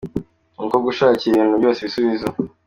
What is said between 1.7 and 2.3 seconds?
ibisubizo.